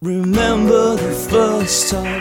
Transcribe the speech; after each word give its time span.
Remember 0.00 0.94
the 0.94 1.12
first 1.12 1.90
time. 1.90 2.17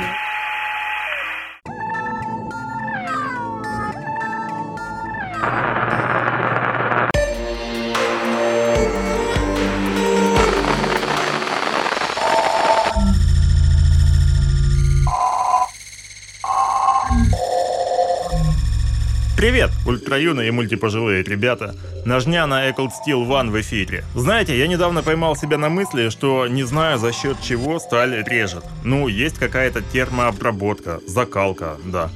Привет, 20.18 20.32
ультраюные 20.32 20.48
и 20.48 20.52
мультипожилые 20.52 21.22
ребята. 21.22 21.76
Ножня 22.04 22.48
на 22.48 22.68
Eccled 22.68 22.90
Steel 22.90 23.28
One 23.28 23.52
в 23.52 23.62
эфире. 23.62 24.04
Знаете, 24.16 24.58
я 24.58 24.66
недавно 24.68 25.04
поймал 25.04 25.36
себя 25.36 25.60
на 25.60 25.70
мысли, 25.70 26.10
что 26.10 26.48
не 26.48 26.64
знаю 26.64 26.98
за 26.98 27.12
счет 27.14 27.38
чего 27.44 27.78
сталь 27.78 28.24
режет. 28.24 28.64
Ну, 28.84 29.08
есть 29.08 29.38
какая-то 29.38 29.84
термообработка, 29.84 31.02
закалка, 31.06 31.78
да. 31.86 32.10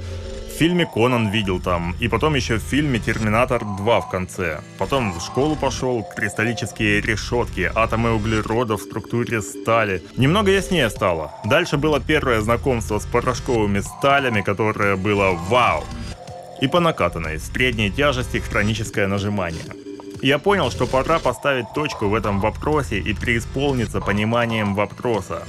В 0.50 0.58
фильме 0.58 0.88
Конан 0.92 1.30
видел 1.30 1.60
там, 1.60 1.96
и 2.00 2.08
потом 2.08 2.34
еще 2.34 2.56
в 2.56 2.64
фильме 2.64 2.98
Терминатор 2.98 3.62
2 3.64 4.02
в 4.02 4.10
конце. 4.10 4.62
Потом 4.80 5.14
в 5.14 5.22
школу 5.22 5.56
пошел, 5.56 6.04
кристаллические 6.16 7.02
решетки, 7.02 7.72
атомы 7.76 8.14
углерода 8.16 8.78
в 8.78 8.82
структуре 8.82 9.44
стали. 9.44 10.02
Немного 10.18 10.50
яснее 10.50 10.90
стало. 10.90 11.32
Дальше 11.46 11.78
было 11.78 12.00
первое 12.00 12.42
знакомство 12.42 12.98
с 12.98 13.06
порошковыми 13.06 13.82
сталями, 13.82 14.42
которое 14.42 14.96
было 14.96 15.38
вау 15.50 15.84
и 16.62 16.68
по 16.68 16.80
накатанной, 16.80 17.40
средней 17.40 17.92
тяжести 17.92 18.38
хроническое 18.38 19.08
нажимание. 19.08 19.64
Я 20.22 20.38
понял, 20.38 20.70
что 20.70 20.86
пора 20.86 21.20
поставить 21.20 21.74
точку 21.74 22.08
в 22.08 22.14
этом 22.14 22.40
вопросе 22.40 23.00
и 23.00 23.14
преисполниться 23.14 24.00
пониманием 24.00 24.76
вопроса. 24.76 25.44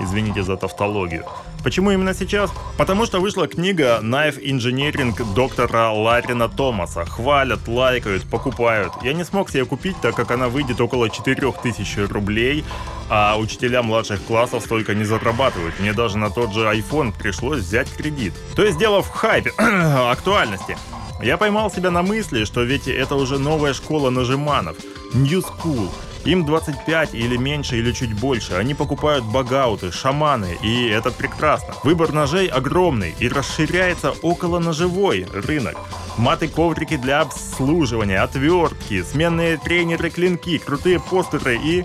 Извините 0.00 0.42
за 0.42 0.56
тавтологию. 0.56 1.24
Почему 1.64 1.90
именно 1.90 2.12
сейчас? 2.12 2.52
Потому 2.76 3.06
что 3.06 3.20
вышла 3.20 3.48
книга 3.48 4.00
Knife 4.02 4.38
Engineering 4.38 5.34
доктора 5.34 5.90
Ларина 5.90 6.46
Томаса. 6.46 7.06
Хвалят, 7.06 7.66
лайкают, 7.66 8.24
покупают. 8.24 8.92
Я 9.02 9.14
не 9.14 9.24
смог 9.24 9.48
себе 9.48 9.64
купить, 9.64 9.96
так 10.02 10.14
как 10.14 10.30
она 10.30 10.50
выйдет 10.50 10.78
около 10.82 11.08
4000 11.08 12.00
рублей, 12.00 12.64
а 13.08 13.38
учителя 13.38 13.82
младших 13.82 14.22
классов 14.24 14.62
столько 14.62 14.94
не 14.94 15.04
зарабатывают. 15.04 15.80
Мне 15.80 15.94
даже 15.94 16.18
на 16.18 16.30
тот 16.30 16.52
же 16.52 16.60
iPhone 16.66 17.14
пришлось 17.18 17.60
взять 17.60 17.90
кредит. 17.90 18.34
То 18.54 18.62
есть 18.62 18.78
дело 18.78 19.02
в 19.02 19.08
хайпе, 19.08 19.52
актуальности. 19.58 20.76
Я 21.22 21.38
поймал 21.38 21.70
себя 21.70 21.90
на 21.90 22.02
мысли, 22.02 22.44
что 22.44 22.62
ведь 22.62 22.88
это 22.88 23.14
уже 23.14 23.38
новая 23.38 23.72
школа 23.72 24.10
нажиманов. 24.10 24.76
New 25.14 25.40
School. 25.40 25.88
Им 26.24 26.46
25 26.46 27.14
или 27.14 27.36
меньше, 27.36 27.76
или 27.76 27.92
чуть 27.92 28.14
больше. 28.14 28.54
Они 28.54 28.74
покупают 28.74 29.24
багауты, 29.24 29.92
шаманы, 29.92 30.56
и 30.62 30.86
это 30.86 31.10
прекрасно. 31.10 31.74
Выбор 31.82 32.12
ножей 32.12 32.46
огромный 32.46 33.14
и 33.18 33.28
расширяется 33.28 34.12
около 34.22 34.58
ножевой 34.58 35.26
рынок. 35.32 35.76
Маты-коврики 36.16 36.96
для 36.96 37.20
обслуживания, 37.20 38.20
отвертки, 38.20 39.02
сменные 39.02 39.58
тренеры 39.58 40.10
клинки, 40.10 40.58
крутые 40.58 40.98
постеры 40.98 41.58
и 41.62 41.84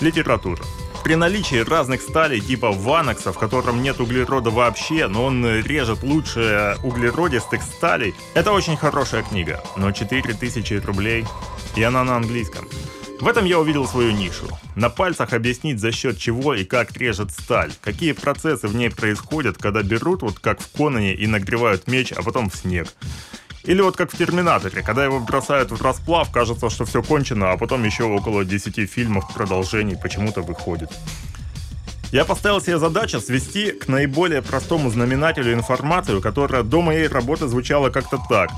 литература. 0.00 0.62
При 1.04 1.16
наличии 1.16 1.56
разных 1.56 2.00
сталей 2.00 2.40
типа 2.40 2.72
ванокса, 2.72 3.32
в 3.32 3.38
котором 3.38 3.82
нет 3.82 4.00
углерода 4.00 4.48
вообще, 4.48 5.06
но 5.06 5.26
он 5.26 5.46
режет 5.46 6.02
лучше 6.02 6.78
углеродистых 6.82 7.62
сталей, 7.62 8.14
это 8.32 8.52
очень 8.52 8.78
хорошая 8.78 9.22
книга. 9.22 9.62
Но 9.76 9.92
4000 9.92 10.72
рублей, 10.86 11.26
и 11.76 11.82
она 11.82 12.04
на 12.04 12.16
английском. 12.16 12.66
В 13.24 13.26
этом 13.26 13.46
я 13.46 13.58
увидел 13.58 13.88
свою 13.88 14.10
нишу. 14.10 14.46
На 14.76 14.90
пальцах 14.90 15.32
объяснить 15.32 15.80
за 15.80 15.92
счет 15.92 16.18
чего 16.18 16.54
и 16.54 16.64
как 16.64 16.94
режет 16.94 17.30
сталь, 17.30 17.72
какие 17.80 18.12
процессы 18.12 18.68
в 18.68 18.76
ней 18.76 18.90
происходят, 18.90 19.56
когда 19.56 19.82
берут, 19.82 20.20
вот 20.20 20.38
как 20.38 20.60
в 20.60 20.70
Конане, 20.70 21.14
и 21.14 21.26
нагревают 21.26 21.88
меч, 21.88 22.12
а 22.12 22.22
потом 22.22 22.50
в 22.50 22.54
снег. 22.54 22.86
Или 23.62 23.80
вот 23.80 23.96
как 23.96 24.12
в 24.12 24.18
Терминаторе, 24.18 24.82
когда 24.82 25.06
его 25.06 25.20
бросают 25.20 25.70
в 25.70 25.82
расплав, 25.82 26.30
кажется, 26.30 26.68
что 26.68 26.84
все 26.84 27.02
кончено, 27.02 27.52
а 27.52 27.56
потом 27.56 27.82
еще 27.84 28.04
около 28.04 28.44
10 28.44 28.90
фильмов 28.90 29.32
продолжений 29.32 29.96
почему-то 29.96 30.42
выходит. 30.42 30.90
Я 32.12 32.26
поставил 32.26 32.60
себе 32.60 32.78
задачу 32.78 33.20
свести 33.20 33.70
к 33.70 33.88
наиболее 33.88 34.42
простому 34.42 34.90
знаменателю 34.90 35.54
информацию, 35.54 36.20
которая 36.20 36.62
до 36.62 36.82
моей 36.82 37.08
работы 37.08 37.48
звучала 37.48 37.88
как-то 37.88 38.20
так. 38.28 38.50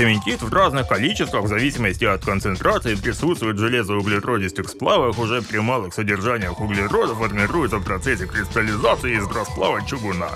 Цементит 0.00 0.40
в 0.40 0.50
разных 0.50 0.88
количествах 0.88 1.44
в 1.44 1.48
зависимости 1.48 2.06
от 2.06 2.24
концентрации 2.24 2.94
присутствует 2.94 3.56
в 3.56 3.58
железоуглеродистых 3.58 4.70
сплавах 4.70 5.18
уже 5.18 5.42
при 5.42 5.58
малых 5.58 5.92
содержаниях 5.92 6.58
углерода 6.58 7.14
формируется 7.14 7.76
в 7.76 7.84
процессе 7.84 8.26
кристаллизации 8.26 9.18
из 9.18 9.26
расплава 9.28 9.84
чугуна. 9.84 10.30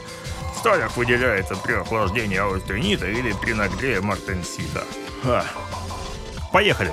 В 0.55 0.59
сталях 0.59 0.95
выделяется 0.99 1.57
при 1.57 1.73
охлаждении 1.73 2.37
аустенита 2.37 3.09
или 3.09 3.33
при 3.41 3.55
нагреве 3.55 4.03
мартенсита. 4.03 4.85
Ха. 5.23 5.47
Поехали. 6.53 6.93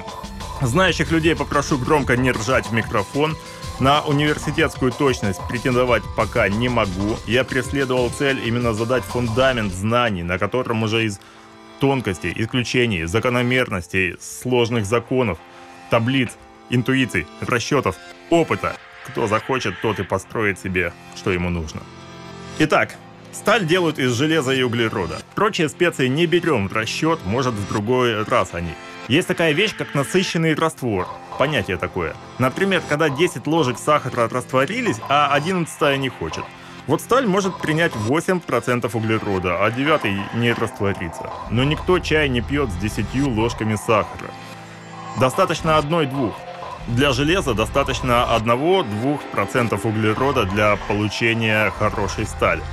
Знающих 0.61 1.11
людей 1.11 1.35
попрошу 1.35 1.77
громко 1.77 2.15
не 2.15 2.31
ржать 2.31 2.67
в 2.67 2.71
микрофон. 2.71 3.35
На 3.81 4.01
университетскую 4.01 4.93
точность 4.93 5.41
претендовать 5.49 6.03
пока 6.15 6.47
не 6.47 6.69
могу. 6.69 7.17
Я 7.27 7.43
преследовал 7.43 8.09
цель 8.17 8.39
именно 8.47 8.73
задать 8.73 9.03
фундамент 9.03 9.73
знаний, 9.73 10.23
на 10.23 10.39
котором 10.39 10.83
уже 10.83 11.03
из 11.03 11.19
тонкостей, 11.81 12.31
исключений, 12.35 13.05
закономерностей, 13.05 14.15
сложных 14.21 14.85
законов, 14.85 15.39
таблиц, 15.89 16.29
интуиций, 16.69 17.27
расчетов, 17.41 17.97
опыта. 18.29 18.77
Кто 19.07 19.27
захочет, 19.27 19.81
тот 19.81 19.99
и 19.99 20.03
построит 20.03 20.59
себе, 20.59 20.93
что 21.15 21.31
ему 21.31 21.49
нужно. 21.49 21.81
Итак, 22.59 22.95
сталь 23.33 23.65
делают 23.65 23.97
из 23.97 24.13
железа 24.13 24.53
и 24.53 24.61
углерода. 24.61 25.17
Прочие 25.33 25.67
специи 25.69 26.07
не 26.07 26.27
берем 26.27 26.69
в 26.69 26.73
расчет, 26.73 27.19
может 27.25 27.55
в 27.55 27.67
другой 27.67 28.23
раз 28.23 28.53
они. 28.53 28.73
Есть 29.07 29.27
такая 29.27 29.51
вещь, 29.53 29.75
как 29.75 29.95
насыщенный 29.95 30.53
раствор. 30.53 31.07
Понятие 31.39 31.77
такое. 31.77 32.15
Например, 32.37 32.83
когда 32.87 33.09
10 33.09 33.47
ложек 33.47 33.79
сахара 33.79 34.29
растворились, 34.29 34.97
а 35.09 35.33
11 35.33 35.99
не 35.99 36.09
хочет– 36.09 36.43
вот 36.87 37.01
сталь 37.01 37.27
может 37.27 37.57
принять 37.57 37.93
8% 37.93 38.89
углерода, 38.93 39.63
а 39.63 39.71
9 39.71 40.35
не 40.35 40.53
растворится. 40.53 41.29
Но 41.49 41.63
никто 41.63 41.99
чай 41.99 42.29
не 42.29 42.41
пьет 42.41 42.69
с 42.69 42.75
10 42.75 43.05
ложками 43.27 43.75
сахара. 43.75 44.31
Достаточно 45.19 45.77
одной-двух. 45.77 46.33
Для 46.87 47.11
железа 47.11 47.53
достаточно 47.53 48.27
1-2% 48.35 49.79
углерода 49.87 50.45
для 50.45 50.77
получения 50.87 51.71
хорошей 51.77 52.25
стали. 52.25 52.63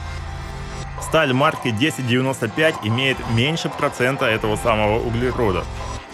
Сталь 1.03 1.33
марки 1.33 1.69
1095 1.69 2.77
имеет 2.85 3.19
меньше 3.35 3.69
процента 3.69 4.27
этого 4.27 4.57
самого 4.57 4.99
углерода. 4.99 5.65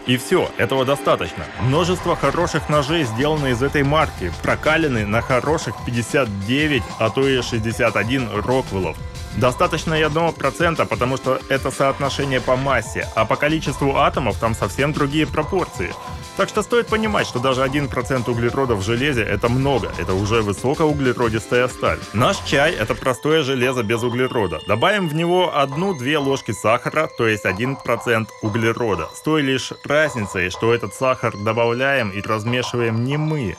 И 0.07 0.19
все, 0.19 0.51
этого 0.59 0.85
достаточно. 0.85 1.45
Множество 1.63 2.15
хороших 2.15 2.69
ножей 2.69 3.05
сделаны 3.05 3.53
из 3.53 3.63
этой 3.63 3.83
марки, 3.83 4.31
прокалены 4.43 5.07
на 5.07 5.23
хороших 5.23 5.75
59, 5.87 6.83
а 6.99 7.09
то 7.09 7.27
и 7.27 7.41
61 7.41 8.29
Роквеллов. 8.45 8.97
Достаточно 9.37 9.95
и 9.95 10.03
одного 10.03 10.33
процента, 10.33 10.85
потому 10.85 11.17
что 11.17 11.41
это 11.49 11.71
соотношение 11.71 12.41
по 12.41 12.55
массе, 12.55 13.09
а 13.17 13.25
по 13.25 13.37
количеству 13.37 13.97
атомов 13.97 14.39
там 14.39 14.55
совсем 14.55 14.93
другие 14.93 15.27
пропорции. 15.27 15.93
Так 16.37 16.49
что 16.49 16.63
стоит 16.63 16.89
понимать, 16.89 17.29
что 17.29 17.39
даже 17.39 17.63
1% 17.63 18.29
углерода 18.29 18.75
в 18.75 18.83
железе 18.83 19.23
это 19.23 19.49
много, 19.49 19.93
это 19.99 20.15
уже 20.15 20.43
высокоуглеродистая 20.43 21.69
сталь. 21.69 22.01
Наш 22.13 22.39
чай 22.39 22.73
это 22.73 22.97
простое 22.97 23.45
железо 23.45 23.85
без 23.85 24.03
углерода. 24.03 24.59
Добавим 24.67 25.09
в 25.09 25.15
него 25.15 25.53
1-2 25.55 26.17
ложки 26.19 26.51
сахара, 26.51 27.07
то 27.07 27.29
есть 27.29 27.45
1% 27.45 28.27
углерода. 28.43 29.09
С 29.15 29.21
той 29.21 29.43
лишь 29.43 29.73
разницей, 29.85 30.51
что 30.51 30.75
этот 30.75 30.93
сахар 30.93 31.37
добавляем 31.37 32.11
и 32.11 32.21
размешиваем 32.21 33.05
не 33.05 33.17
мы, 33.17 33.57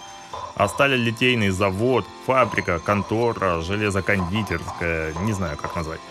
а 0.56 0.68
сталелитейный 0.68 1.52
завод, 1.52 2.06
фабрика, 2.26 2.80
контора, 2.80 3.62
железокондитерская, 3.62 5.14
не 5.22 5.32
знаю 5.32 5.56
как 5.56 5.78
назвать. 5.78 6.02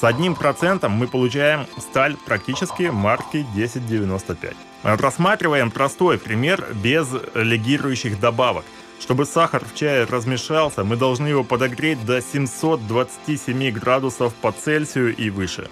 С 0.00 0.04
одним 0.04 0.34
процентом 0.34 0.92
мы 0.92 1.06
получаем 1.08 1.66
сталь 1.76 2.16
практически 2.24 2.84
марки 2.84 3.46
1095. 3.52 4.56
Рассматриваем 4.82 5.70
простой 5.70 6.16
пример 6.16 6.66
без 6.82 7.06
легирующих 7.34 8.18
добавок. 8.18 8.64
Чтобы 8.98 9.26
сахар 9.26 9.62
в 9.62 9.74
чае 9.74 10.04
размешался, 10.04 10.84
мы 10.84 10.96
должны 10.96 11.26
его 11.26 11.44
подогреть 11.44 12.02
до 12.06 12.22
727 12.22 13.70
градусов 13.72 14.32
по 14.36 14.52
Цельсию 14.52 15.14
и 15.14 15.28
выше. 15.28 15.68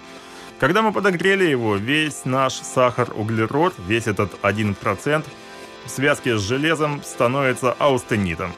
Когда 0.59 0.83
мы 0.83 0.93
подогрели 0.93 1.45
его, 1.45 1.77
весь 1.77 2.23
наш 2.25 2.53
сахар-углерод, 2.53 3.73
весь 3.79 4.05
этот 4.05 4.31
1%, 4.43 5.25
в 5.85 5.89
связке 5.89 6.37
с 6.37 6.41
железом 6.41 7.01
становится 7.03 7.71
аустенитом. 7.71 8.53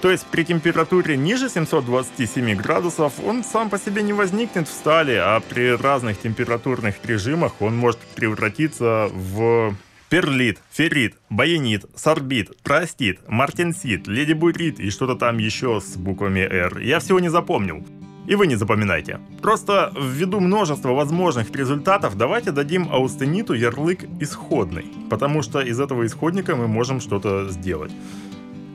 То 0.00 0.10
есть 0.10 0.26
при 0.26 0.44
температуре 0.44 1.16
ниже 1.16 1.48
727 1.50 2.54
градусов 2.54 3.12
он 3.24 3.44
сам 3.44 3.68
по 3.68 3.78
себе 3.78 4.02
не 4.02 4.12
возникнет 4.12 4.66
в 4.66 4.72
стали, 4.72 5.12
а 5.12 5.40
при 5.40 5.76
разных 5.76 6.18
температурных 6.18 6.96
режимах 7.04 7.60
он 7.60 7.76
может 7.76 7.98
превратиться 8.14 9.10
в 9.12 9.74
Перлит, 10.08 10.58
феррит, 10.72 11.14
баянит, 11.28 11.84
сорбит, 11.94 12.50
тростит, 12.64 13.20
мартенсит, 13.28 14.08
ледибурит 14.08 14.80
и 14.80 14.90
что-то 14.90 15.14
там 15.14 15.38
еще 15.38 15.80
с 15.80 15.96
буквами 15.96 16.40
«Р». 16.40 16.78
Я 16.78 16.98
всего 16.98 17.20
не 17.20 17.28
запомнил. 17.28 17.86
И 18.26 18.34
вы 18.34 18.48
не 18.48 18.56
запоминайте. 18.56 19.20
Просто 19.40 19.92
ввиду 19.96 20.40
множества 20.40 20.90
возможных 20.90 21.50
результатов 21.54 22.16
давайте 22.16 22.50
дадим 22.50 22.88
аустениту 22.90 23.54
ярлык 23.54 24.04
исходный, 24.18 24.86
потому 25.08 25.42
что 25.42 25.60
из 25.60 25.78
этого 25.78 26.04
исходника 26.04 26.56
мы 26.56 26.66
можем 26.66 27.00
что-то 27.00 27.48
сделать. 27.48 27.92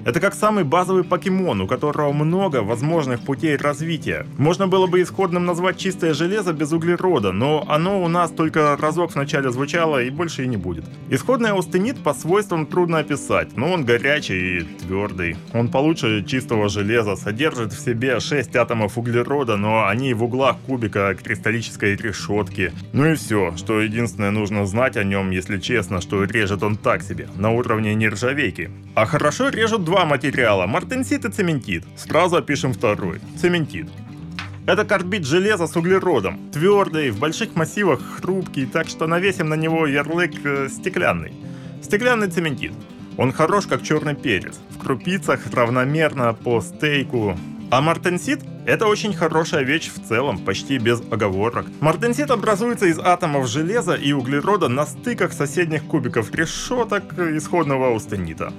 Это 0.06 0.19
как 0.19 0.36
самый 0.36 0.63
базовый 0.63 1.04
покемон, 1.04 1.62
у 1.62 1.68
которого 1.68 2.13
много 2.13 2.57
возможных 2.57 3.22
путей 3.22 3.57
развития. 3.57 4.28
Можно 4.38 4.68
было 4.68 4.86
бы 4.86 5.02
исходным 5.02 5.48
назвать 5.48 5.80
чистое 5.80 6.13
железо 6.13 6.54
без 6.54 6.72
углерода, 6.74 7.31
но 7.31 7.66
оно 7.68 8.04
у 8.04 8.07
нас 8.07 8.30
только 8.30 8.78
разок 8.80 9.16
вначале 9.16 9.50
звучало 9.50 10.04
и 10.04 10.12
больше 10.12 10.44
и 10.44 10.48
не 10.48 10.57
будет. 10.57 10.86
Исходный 11.10 11.50
аустенит 11.50 11.98
по 11.98 12.13
свойствам 12.13 12.68
трудно 12.68 13.00
описать, 13.00 13.57
но 13.57 13.72
он 13.72 13.84
горячий 13.84 14.60
и 14.60 14.62
твердый. 14.62 15.38
Он 15.54 15.69
получше 15.69 16.24
чистого 16.24 16.69
железа, 16.69 17.16
содержит 17.16 17.74
в 17.74 17.84
себе 17.84 18.19
6 18.19 18.56
атомов 18.56 19.00
углерода, 19.00 19.58
но 19.58 19.88
они 19.88 20.13
в 20.13 20.24
углах 20.24 20.58
кубика 20.68 21.16
кристаллической 21.16 21.96
решетки. 21.96 22.72
Ну 22.94 23.08
и 23.08 23.16
все, 23.16 23.54
что 23.58 23.81
единственное 23.81 24.30
нужно 24.30 24.68
знать 24.68 24.98
о 24.98 25.04
нем, 25.04 25.31
если 25.31 25.58
честно, 25.58 26.00
что 26.00 26.24
режет 26.25 26.62
он 26.62 26.75
так 26.75 27.01
себе, 27.01 27.28
на 27.38 27.50
уровне 27.50 27.96
нержавейки. 27.96 28.69
А 28.94 29.08
хорошо 29.08 29.50
режут 29.50 29.84
два 29.84 29.95
два 29.96 30.04
материала, 30.04 30.68
мартенсит 30.68 31.24
и 31.24 31.32
цементит. 31.32 31.86
Сразу 31.96 32.36
опишем 32.36 32.74
второй. 32.74 33.22
Цементит. 33.40 33.88
Это 34.68 34.84
карбид 34.84 35.26
железа 35.26 35.68
с 35.68 35.78
углеродом. 35.78 36.38
Твердый, 36.52 37.12
в 37.12 37.20
больших 37.20 37.56
массивах 37.56 38.02
хрупкий, 38.02 38.66
так 38.66 38.90
что 38.90 39.08
навесим 39.08 39.48
на 39.48 39.54
него 39.54 39.88
ярлык 39.88 40.34
э, 40.44 40.68
стеклянный. 40.70 41.32
Стеклянный 41.82 42.28
цементит. 42.28 42.74
Он 43.18 43.32
хорош, 43.32 43.68
как 43.68 43.84
черный 43.84 44.16
перец. 44.16 44.56
В 44.72 44.80
крупицах, 44.80 45.40
равномерно, 45.54 46.34
по 46.34 46.60
стейку. 46.60 47.38
А 47.72 47.80
мартенсит– 47.80 48.42
это 48.66 48.88
очень 48.88 49.14
хорошая 49.14 49.64
вещь 49.64 49.90
в 49.96 50.06
целом, 50.06 50.40
почти 50.40 50.78
без 50.78 51.02
оговорок. 51.10 51.68
Мартенсит 51.80 52.32
образуется 52.32 52.88
из 52.88 53.00
атомов 53.00 53.48
железа 53.48 53.96
и 53.96 54.12
углерода 54.12 54.68
на 54.68 54.86
стыках 54.86 55.32
соседних 55.32 55.86
кубиков 55.86 56.36
решеток 56.36 57.14
исходного 57.14 57.88
аустенита 57.88 58.52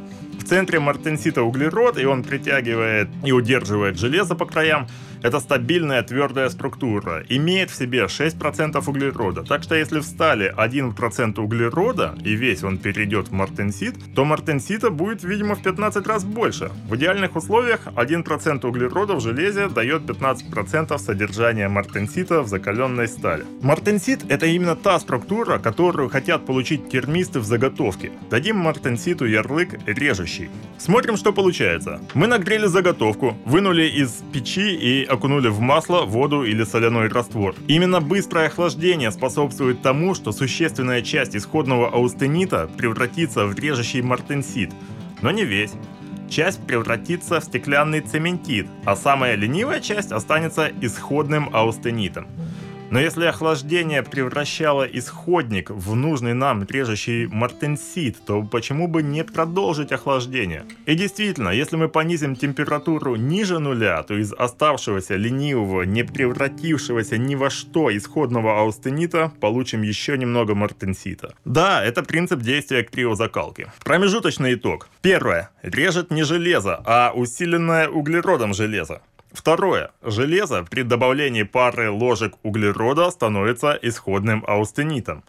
центре 0.46 0.80
мартенсита 0.80 1.42
углерод, 1.42 1.98
и 1.98 2.04
он 2.04 2.22
притягивает 2.22 3.08
и 3.24 3.32
удерживает 3.32 3.98
железо 3.98 4.34
по 4.34 4.46
краям. 4.46 4.86
Это 5.22 5.40
стабильная 5.40 6.02
твердая 6.02 6.48
структура. 6.48 7.24
Имеет 7.28 7.70
в 7.70 7.74
себе 7.74 8.04
6% 8.04 8.82
углерода. 8.86 9.42
Так 9.42 9.62
что 9.62 9.74
если 9.74 10.00
в 10.00 10.04
стали 10.04 10.54
1% 10.56 11.40
углерода, 11.40 12.14
и 12.24 12.34
весь 12.34 12.62
он 12.62 12.78
перейдет 12.78 13.28
в 13.28 13.32
мартенсит, 13.32 13.94
то 14.14 14.24
мартенсита 14.24 14.90
будет, 14.90 15.24
видимо, 15.24 15.54
в 15.54 15.62
15 15.62 16.06
раз 16.06 16.24
больше. 16.24 16.70
В 16.88 16.96
идеальных 16.96 17.36
условиях 17.36 17.86
1% 17.86 18.66
углерода 18.66 19.14
в 19.14 19.20
железе 19.20 19.68
дает 19.68 20.02
15% 20.02 20.98
содержания 20.98 21.68
мартенсита 21.68 22.42
в 22.42 22.48
закаленной 22.48 23.08
стали. 23.08 23.44
Мартенсит 23.62 24.24
это 24.30 24.46
именно 24.46 24.76
та 24.76 24.98
структура, 25.00 25.58
которую 25.58 26.08
хотят 26.08 26.46
получить 26.46 26.88
термисты 26.88 27.40
в 27.40 27.44
заготовке. 27.44 28.10
Дадим 28.30 28.56
мартенситу 28.56 29.24
ярлык 29.24 29.78
режущий. 29.86 30.48
Смотрим, 30.78 31.16
что 31.16 31.32
получается. 31.32 32.00
Мы 32.14 32.26
нагрели 32.26 32.66
заготовку, 32.66 33.36
вынули 33.44 33.84
из 33.84 34.22
печи 34.32 34.74
и 34.74 35.04
окунули 35.16 35.48
в 35.48 35.60
масло, 35.60 36.02
воду 36.02 36.44
или 36.44 36.64
соляной 36.64 37.08
раствор. 37.08 37.54
Именно 37.66 38.00
быстрое 38.00 38.46
охлаждение 38.46 39.10
способствует 39.10 39.82
тому, 39.82 40.14
что 40.14 40.32
существенная 40.32 41.02
часть 41.02 41.36
исходного 41.36 41.88
аустенита 41.88 42.70
превратится 42.76 43.46
в 43.46 43.58
режущий 43.58 44.02
мартенсит, 44.02 44.70
но 45.22 45.30
не 45.30 45.44
весь. 45.44 45.72
Часть 46.28 46.64
превратится 46.66 47.40
в 47.40 47.44
стеклянный 47.44 48.00
цементит, 48.00 48.66
а 48.84 48.96
самая 48.96 49.36
ленивая 49.36 49.80
часть 49.80 50.12
останется 50.12 50.70
исходным 50.80 51.50
аустенитом. 51.52 52.26
Но 52.88 53.00
если 53.00 53.24
охлаждение 53.24 54.02
превращало 54.02 54.84
исходник 54.84 55.70
в 55.70 55.94
нужный 55.96 56.34
нам 56.34 56.64
режущий 56.64 57.26
мартенсит, 57.26 58.24
то 58.24 58.42
почему 58.42 58.86
бы 58.86 59.02
не 59.02 59.24
продолжить 59.24 59.90
охлаждение? 59.90 60.64
И 60.86 60.94
действительно, 60.94 61.48
если 61.48 61.76
мы 61.76 61.88
понизим 61.88 62.36
температуру 62.36 63.16
ниже 63.16 63.58
нуля, 63.58 64.02
то 64.04 64.14
из 64.14 64.32
оставшегося 64.32 65.16
ленивого, 65.16 65.82
не 65.82 66.04
превратившегося 66.04 67.18
ни 67.18 67.34
во 67.34 67.50
что 67.50 67.94
исходного 67.96 68.60
аустенита, 68.60 69.32
получим 69.40 69.82
еще 69.82 70.16
немного 70.16 70.54
мартенсита. 70.54 71.34
Да, 71.44 71.84
это 71.84 72.04
принцип 72.04 72.40
действия 72.40 72.84
криозакалки. 72.84 73.66
Промежуточный 73.84 74.54
итог. 74.54 74.88
Первое. 75.02 75.50
Режет 75.62 76.12
не 76.12 76.22
железо, 76.22 76.82
а 76.86 77.12
усиленное 77.14 77.88
углеродом 77.88 78.54
железо. 78.54 79.02
Второе. 79.36 79.90
Железо 80.02 80.64
при 80.64 80.80
добавлении 80.82 81.42
пары 81.42 81.90
ложек 81.90 82.36
углерода 82.42 83.10
становится 83.10 83.78
исходным 83.82 84.42
аустенитом. 84.46 85.24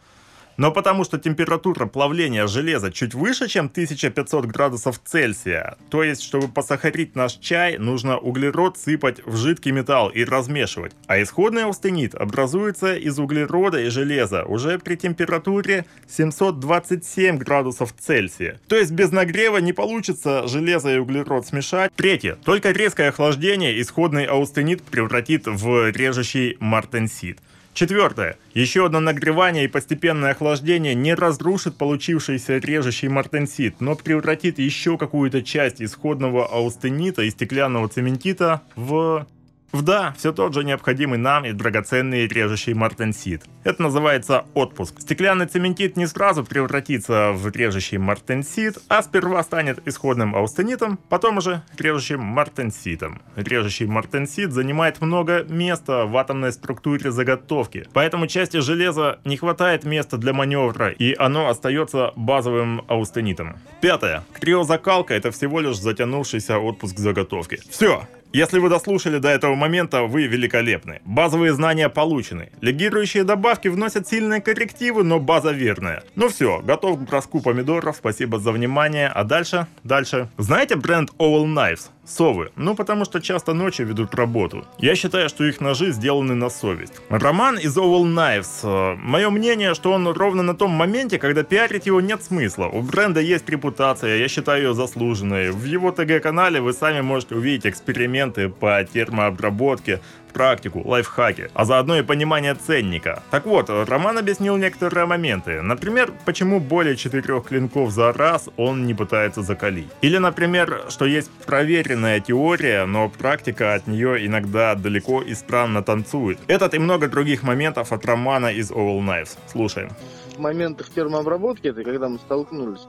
Но 0.57 0.71
потому 0.71 1.03
что 1.03 1.19
температура 1.19 1.85
плавления 1.85 2.47
железа 2.47 2.91
чуть 2.91 3.13
выше, 3.13 3.47
чем 3.47 3.67
1500 3.67 4.45
градусов 4.45 4.99
Цельсия, 5.05 5.77
то 5.89 6.03
есть, 6.03 6.23
чтобы 6.23 6.47
посахарить 6.47 7.15
наш 7.15 7.33
чай, 7.33 7.77
нужно 7.77 8.17
углерод 8.17 8.77
сыпать 8.77 9.23
в 9.25 9.37
жидкий 9.37 9.71
металл 9.71 10.09
и 10.09 10.23
размешивать. 10.23 10.93
А 11.05 11.21
исходный 11.21 11.65
аустенит 11.65 12.15
образуется 12.15 12.95
из 12.95 13.19
углерода 13.19 13.79
и 13.79 13.89
железа 13.89 14.45
уже 14.45 14.79
при 14.79 14.95
температуре 14.95 15.85
727 16.07 17.37
градусов 17.37 17.93
Цельсия. 17.97 18.59
То 18.67 18.75
есть 18.75 18.91
без 18.91 19.11
нагрева 19.11 19.57
не 19.57 19.73
получится 19.73 20.47
железо 20.47 20.95
и 20.95 20.97
углерод 20.97 21.45
смешать. 21.45 21.91
Третье. 21.95 22.35
Только 22.43 22.71
резкое 22.71 23.09
охлаждение 23.09 23.79
исходный 23.79 24.25
аустенит 24.25 24.81
превратит 24.81 25.45
в 25.45 25.91
режущий 25.91 26.57
мартенсит. 26.59 27.39
Четвертое. 27.77 28.39
Еще 28.55 28.87
одно 28.87 28.99
нагревание 28.99 29.65
и 29.65 29.67
постепенное 29.67 30.31
охлаждение 30.31 30.95
не 30.95 31.13
разрушит 31.13 31.77
получившийся 31.77 32.57
режущий 32.57 33.07
мартенсит, 33.07 33.81
но 33.81 33.95
превратит 33.95 34.57
еще 34.57 34.97
какую-то 34.97 35.43
часть 35.43 35.79
исходного 35.79 36.47
аустенита 36.47 37.21
и 37.21 37.29
стеклянного 37.29 37.87
цементита 37.87 38.63
в 38.75 39.27
да, 39.73 40.13
все 40.17 40.31
тот 40.31 40.53
же 40.53 40.63
необходимый 40.63 41.17
нам 41.17 41.45
и 41.45 41.51
драгоценный 41.51 42.27
режущий 42.27 42.73
мартенсит. 42.73 43.43
Это 43.63 43.81
называется 43.81 44.45
отпуск. 44.53 45.01
Стеклянный 45.01 45.45
цементит 45.45 45.97
не 45.97 46.07
сразу 46.07 46.43
превратится 46.43 47.31
в 47.33 47.49
режущий 47.51 47.97
мартенсит, 47.97 48.77
а 48.87 49.03
сперва 49.03 49.43
станет 49.43 49.85
исходным 49.85 50.35
аустенитом, 50.35 50.97
потом 51.09 51.37
уже 51.37 51.63
режущим 51.77 52.21
мартенситом. 52.21 53.21
Режущий 53.35 53.85
мартенсит 53.85 54.53
занимает 54.53 55.01
много 55.01 55.43
места 55.43 56.05
в 56.05 56.15
атомной 56.15 56.53
структуре 56.53 57.11
заготовки, 57.11 57.87
поэтому 57.93 58.27
части 58.27 58.61
железа 58.61 59.19
не 59.25 59.37
хватает 59.37 59.83
места 59.83 60.17
для 60.17 60.33
маневра, 60.33 60.89
и 60.89 61.13
оно 61.13 61.49
остается 61.49 62.13
базовым 62.15 62.83
аустенитом. 62.87 63.57
Пятое. 63.81 64.23
Криозакалка 64.33 65.13
это 65.13 65.31
всего 65.31 65.59
лишь 65.59 65.77
затянувшийся 65.77 66.57
отпуск 66.57 66.97
заготовки. 66.97 67.59
Все, 67.69 68.07
если 68.33 68.59
вы 68.59 68.69
дослушали 68.69 69.19
до 69.19 69.29
этого 69.29 69.55
момента, 69.55 70.03
вы 70.03 70.27
великолепны. 70.27 71.01
Базовые 71.05 71.53
знания 71.53 71.89
получены. 71.89 72.49
Легирующие 72.61 73.23
добавки 73.23 73.67
вносят 73.67 74.07
сильные 74.07 74.41
коррективы, 74.41 75.03
но 75.03 75.19
база 75.19 75.51
верная. 75.51 76.03
Ну 76.15 76.29
все, 76.29 76.61
готов 76.61 76.99
к 76.99 77.01
броску 77.01 77.41
помидоров, 77.41 77.97
спасибо 77.97 78.39
за 78.39 78.51
внимание. 78.51 79.07
А 79.07 79.23
дальше? 79.23 79.67
Дальше. 79.83 80.29
Знаете 80.37 80.75
бренд 80.75 81.11
Oval 81.17 81.45
Knives? 81.45 81.89
Совы. 82.07 82.51
Ну, 82.55 82.73
потому 82.75 83.05
что 83.05 83.19
часто 83.19 83.53
ночью 83.53 83.85
ведут 83.85 84.15
работу. 84.15 84.65
Я 84.79 84.95
считаю, 84.95 85.27
что 85.29 85.43
их 85.43 85.59
ножи 85.59 85.91
сделаны 85.91 86.35
на 86.35 86.49
совесть. 86.49 86.93
Роман 87.09 87.57
из 87.57 87.77
Oval 87.77 88.03
Knives. 88.05 88.47
Э, 88.63 88.95
Мое 88.95 89.29
мнение, 89.29 89.73
что 89.73 89.91
он 89.91 90.07
ровно 90.07 90.41
на 90.41 90.55
том 90.55 90.71
моменте, 90.71 91.19
когда 91.19 91.43
пиарить 91.43 91.85
его 91.85 91.99
нет 91.99 92.23
смысла. 92.23 92.67
У 92.67 92.81
бренда 92.81 93.19
есть 93.19 93.49
репутация, 93.49 94.17
я 94.17 94.27
считаю 94.29 94.63
ее 94.63 94.73
заслуженной. 94.73 95.51
В 95.51 95.65
его 95.65 95.91
ТГ-канале 95.91 96.61
вы 96.61 96.71
сами 96.73 97.01
можете 97.01 97.35
увидеть 97.35 97.65
эксперименты 97.65 98.47
по 98.49 98.83
термообработке, 98.83 99.99
практику, 100.37 100.83
лайфхаки, 100.85 101.49
а 101.55 101.65
заодно 101.65 101.97
и 101.97 102.03
понимание 102.03 102.53
ценника. 102.53 103.23
Так 103.31 103.47
вот, 103.47 103.71
Роман 103.71 104.19
объяснил 104.19 104.55
некоторые 104.55 105.07
моменты. 105.07 105.63
Например, 105.63 106.13
почему 106.25 106.59
более 106.59 106.95
четырех 106.95 107.45
клинков 107.45 107.89
за 107.89 108.13
раз 108.13 108.47
он 108.55 108.85
не 108.85 108.93
пытается 108.93 109.41
закалить. 109.41 109.87
Или, 110.03 110.19
например, 110.19 110.83
что 110.89 111.05
есть 111.05 111.31
проверенная 111.47 112.19
теория, 112.19 112.85
но 112.85 113.09
практика 113.09 113.73
от 113.73 113.87
нее 113.87 114.27
иногда 114.27 114.75
далеко 114.75 115.23
и 115.23 115.33
странно 115.33 115.81
танцует. 115.81 116.37
Этот 116.47 116.75
и 116.75 116.79
много 116.79 117.07
других 117.07 117.41
моментов 117.41 117.91
от 117.91 118.05
Романа 118.05 118.51
из 118.53 118.69
All 118.69 118.99
Knives. 118.99 119.37
Слушаем. 119.47 119.89
В 120.35 120.39
моментах 120.39 120.89
термообработки, 120.89 121.69
это 121.69 121.83
когда 121.83 122.09
мы 122.09 122.19
столкнулись, 122.19 122.85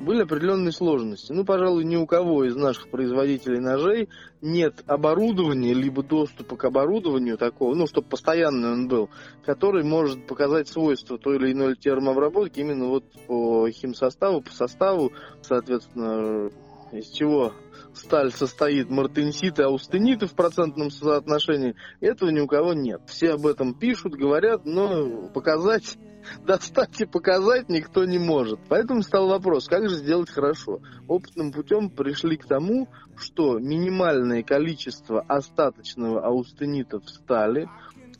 были 0.00 0.22
определенные 0.22 0.72
сложности. 0.72 1.32
Ну, 1.32 1.44
пожалуй, 1.44 1.84
ни 1.84 1.96
у 1.96 2.06
кого 2.06 2.44
из 2.44 2.56
наших 2.56 2.88
производителей 2.90 3.60
ножей 3.60 4.08
нет 4.40 4.82
оборудования, 4.86 5.74
либо 5.74 6.02
доступа 6.02 6.56
к 6.56 6.64
оборудованию 6.64 7.36
такого, 7.36 7.74
ну, 7.74 7.86
чтобы 7.86 8.08
постоянный 8.08 8.72
он 8.72 8.88
был, 8.88 9.10
который 9.44 9.84
может 9.84 10.26
показать 10.26 10.68
свойства 10.68 11.18
той 11.18 11.36
или 11.36 11.52
иной 11.52 11.76
термообработки 11.76 12.60
именно 12.60 12.86
вот 12.86 13.04
по 13.26 13.70
химсоставу, 13.70 14.40
по 14.40 14.50
составу, 14.50 15.12
соответственно, 15.42 16.50
из 16.92 17.08
чего 17.10 17.52
сталь 17.94 18.32
состоит 18.32 18.90
мартенситы, 18.90 19.62
аустениты 19.62 20.26
в 20.26 20.34
процентном 20.34 20.90
соотношении, 20.90 21.76
этого 22.00 22.30
ни 22.30 22.40
у 22.40 22.46
кого 22.46 22.72
нет. 22.72 23.02
Все 23.06 23.32
об 23.32 23.46
этом 23.46 23.74
пишут, 23.74 24.14
говорят, 24.14 24.64
но 24.64 25.28
показать 25.28 25.98
достать 26.46 27.00
и 27.00 27.06
показать 27.06 27.68
никто 27.68 28.04
не 28.04 28.18
может. 28.18 28.60
Поэтому 28.68 29.02
стал 29.02 29.28
вопрос, 29.28 29.66
как 29.66 29.88
же 29.88 29.96
сделать 29.96 30.30
хорошо. 30.30 30.80
Опытным 31.08 31.52
путем 31.52 31.90
пришли 31.90 32.36
к 32.36 32.46
тому, 32.46 32.88
что 33.16 33.58
минимальное 33.58 34.42
количество 34.42 35.20
остаточного 35.22 36.24
аустенита 36.24 37.00
в 37.00 37.08
стали, 37.08 37.68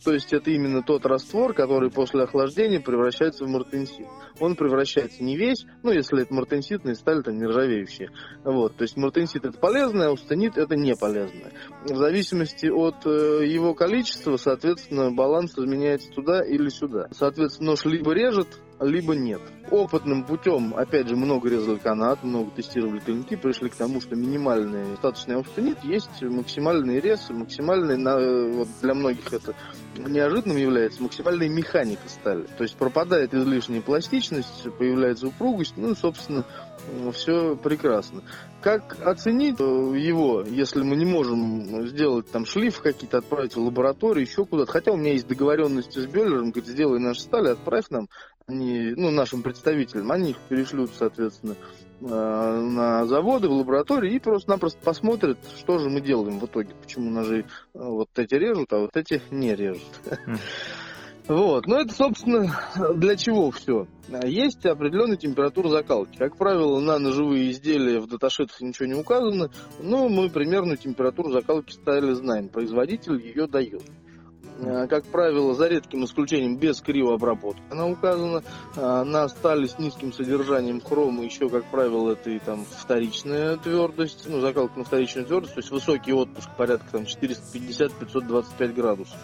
то 0.04 0.12
есть 0.12 0.32
это 0.32 0.50
именно 0.50 0.82
тот 0.82 1.06
раствор, 1.06 1.54
который 1.54 1.90
после 1.90 2.22
охлаждения 2.22 2.80
превращается 2.80 3.44
в 3.44 3.48
мартенсит 3.48 4.06
он 4.40 4.56
превращается 4.56 5.22
не 5.22 5.36
весь, 5.36 5.66
ну, 5.82 5.92
если 5.92 6.22
это 6.22 6.34
мартенситная 6.34 6.94
сталь, 6.94 7.22
там 7.22 7.38
нержавеющая. 7.38 8.10
Вот, 8.44 8.76
то 8.76 8.82
есть 8.82 8.96
мартенсит 8.96 9.44
это 9.44 9.58
полезное, 9.58 10.08
а 10.08 10.12
устенит 10.12 10.56
это 10.56 10.76
не 10.76 10.94
полезное. 10.96 11.52
В 11.84 11.96
зависимости 11.96 12.66
от 12.66 13.06
э, 13.06 13.46
его 13.46 13.74
количества, 13.74 14.36
соответственно, 14.36 15.10
баланс 15.12 15.56
изменяется 15.56 16.10
туда 16.10 16.42
или 16.42 16.68
сюда. 16.68 17.08
Соответственно, 17.10 17.70
нож 17.70 17.84
либо 17.84 18.12
режет, 18.12 18.48
либо 18.80 19.14
нет. 19.14 19.40
Опытным 19.70 20.24
путем, 20.24 20.74
опять 20.74 21.08
же, 21.08 21.14
много 21.14 21.48
резали 21.48 21.76
канат, 21.76 22.24
много 22.24 22.50
тестировали 22.50 22.98
клинки, 22.98 23.36
пришли 23.36 23.68
к 23.68 23.76
тому, 23.76 24.00
что 24.00 24.16
минимальный 24.16 24.94
остаточный 24.94 25.36
аустенит 25.36 25.84
есть 25.84 26.22
максимальный 26.22 26.98
рез, 26.98 27.28
максимальный, 27.30 27.96
на, 27.96 28.16
вот 28.48 28.68
для 28.82 28.94
многих 28.94 29.32
это 29.32 29.54
неожиданным 29.96 30.56
является 30.56 31.02
максимальная 31.02 31.48
механика 31.48 32.08
стали. 32.08 32.46
То 32.56 32.64
есть 32.64 32.76
пропадает 32.76 33.34
излишняя 33.34 33.80
пластичность, 33.80 34.66
появляется 34.78 35.28
упругость, 35.28 35.74
ну 35.76 35.94
собственно, 35.94 36.44
все 37.12 37.56
прекрасно. 37.56 38.22
Как 38.62 38.96
оценить 39.06 39.60
э, 39.60 39.64
его, 39.64 40.42
если 40.42 40.82
мы 40.82 40.96
не 40.96 41.06
можем 41.06 41.86
сделать 41.86 42.30
там 42.30 42.44
шлиф 42.44 42.80
какие-то, 42.80 43.18
отправить 43.18 43.54
в 43.56 43.60
лабораторию, 43.60 44.26
еще 44.26 44.44
куда-то? 44.44 44.72
Хотя 44.72 44.92
у 44.92 44.96
меня 44.96 45.12
есть 45.12 45.26
договоренности 45.26 45.98
с 45.98 46.06
Бюллером, 46.06 46.50
говорит, 46.50 46.66
сделай 46.66 46.98
наши 46.98 47.22
стали, 47.22 47.48
отправь 47.48 47.88
нам, 47.90 48.08
они, 48.50 48.92
ну, 48.96 49.10
нашим 49.10 49.42
представителям, 49.42 50.10
они 50.10 50.30
их 50.30 50.38
перешлют, 50.48 50.90
соответственно, 50.96 51.56
э, 52.00 52.04
на 52.04 53.06
заводы, 53.06 53.48
в 53.48 53.52
лаборатории 53.52 54.14
и 54.14 54.18
просто-напросто 54.18 54.78
посмотрят, 54.82 55.38
что 55.56 55.78
же 55.78 55.88
мы 55.88 56.00
делаем 56.00 56.38
в 56.40 56.46
итоге, 56.46 56.74
почему 56.80 57.10
ножи 57.10 57.40
э, 57.40 57.44
вот 57.72 58.08
эти 58.16 58.34
режут, 58.34 58.72
а 58.72 58.80
вот 58.80 58.96
эти 58.96 59.22
не 59.30 59.54
режут. 59.54 59.88
Вот, 61.28 61.68
ну 61.68 61.76
это, 61.76 61.94
собственно, 61.94 62.58
для 62.96 63.14
чего 63.14 63.52
все. 63.52 63.86
Есть 64.24 64.66
определенная 64.66 65.16
температура 65.16 65.68
закалки. 65.68 66.16
Как 66.16 66.36
правило, 66.36 66.80
на 66.80 66.98
ножевые 66.98 67.52
изделия 67.52 68.00
в 68.00 68.08
даташитах 68.08 68.60
ничего 68.60 68.86
не 68.86 68.94
указано, 68.94 69.48
но 69.80 70.08
мы 70.08 70.28
примерную 70.28 70.76
температуру 70.76 71.30
закалки 71.30 71.70
ставили 71.70 72.14
знаем. 72.14 72.48
Производитель 72.48 73.24
ее 73.24 73.46
дает. 73.46 73.82
Э, 74.62 74.86
как 74.88 75.04
правило, 75.04 75.54
за 75.54 75.68
редким 75.68 76.04
исключением 76.04 76.56
без 76.56 76.80
кривообработки. 76.80 77.62
Она 77.70 77.86
указана 77.86 78.42
э, 78.76 79.02
на 79.04 79.28
стали 79.28 79.66
с 79.66 79.78
низким 79.78 80.12
содержанием 80.12 80.80
хрома, 80.80 81.24
еще, 81.24 81.48
как 81.48 81.64
правило, 81.66 82.12
это 82.12 82.30
и 82.30 82.38
там 82.38 82.64
вторичная 82.64 83.56
твердость, 83.56 84.24
ну, 84.28 84.40
закалка 84.40 84.78
на 84.78 84.84
вторичную 84.84 85.26
твердость, 85.26 85.54
то 85.54 85.60
есть 85.60 85.70
высокий 85.70 86.12
отпуск, 86.12 86.48
порядка 86.56 86.90
там 86.92 87.02
450-525 87.02 88.72
градусов. 88.74 89.16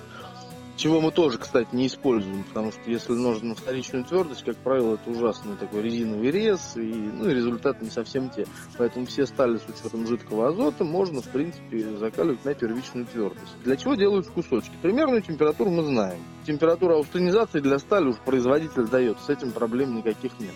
Чего 0.76 1.00
мы 1.00 1.10
тоже, 1.10 1.38
кстати, 1.38 1.68
не 1.72 1.86
используем, 1.86 2.44
потому 2.44 2.70
что 2.70 2.82
если 2.86 3.12
нужно 3.12 3.54
вторичную 3.54 4.04
твердость, 4.04 4.44
как 4.44 4.56
правило, 4.56 4.94
это 4.94 5.10
ужасный 5.10 5.56
такой 5.56 5.82
резиновый 5.82 6.30
рез, 6.30 6.76
и, 6.76 6.80
ну, 6.80 7.28
результаты 7.28 7.84
не 7.84 7.90
совсем 7.90 8.28
те. 8.28 8.46
Поэтому 8.76 9.06
все 9.06 9.24
стали 9.24 9.56
с 9.56 9.64
учетом 9.68 10.06
жидкого 10.06 10.48
азота 10.48 10.84
можно, 10.84 11.22
в 11.22 11.28
принципе, 11.28 11.96
закаливать 11.96 12.44
на 12.44 12.54
первичную 12.54 13.06
твердость. 13.06 13.56
Для 13.64 13.76
чего 13.76 13.94
делают 13.94 14.26
кусочки? 14.26 14.72
Примерную 14.82 15.22
температуру 15.22 15.70
мы 15.70 15.82
знаем. 15.82 16.20
Температура 16.46 16.96
аустенизации 16.96 17.60
для 17.60 17.78
стали 17.78 18.08
уж 18.08 18.16
производитель 18.16 18.86
дает, 18.86 19.18
с 19.20 19.30
этим 19.30 19.52
проблем 19.52 19.96
никаких 19.96 20.38
нет 20.38 20.52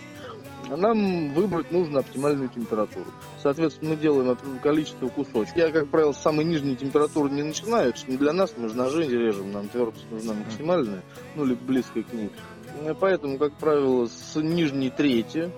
нам 0.77 1.33
выбрать 1.35 1.71
нужно 1.71 2.01
оптимальную 2.01 2.49
температуру. 2.49 3.11
Соответственно, 3.43 3.91
мы 3.91 3.97
делаем 3.97 4.37
количество 4.63 5.09
кусочков. 5.09 5.57
Я, 5.57 5.71
как 5.71 5.89
правило, 5.89 6.13
с 6.13 6.19
самой 6.19 6.45
нижней 6.45 6.77
температуры 6.77 7.31
не 7.31 7.43
начинаю. 7.43 7.91
Это 7.91 8.11
не 8.11 8.17
для 8.17 8.33
нас, 8.33 8.55
мы 8.57 8.69
же 8.69 8.77
ножи 8.77 9.05
режем, 9.05 9.53
нам 9.53 9.69
твердость 9.69 10.11
нужна 10.11 10.35
максимальная, 10.35 11.03
ну, 11.37 11.45
либо 11.45 11.65
близкая 11.65 12.03
к 12.03 12.13
ней. 12.13 12.31
Поэтому, 13.01 13.39
как 13.39 13.55
правило, 13.55 14.07
с 14.07 14.37
нижней 14.37 14.91
трети 14.91 15.51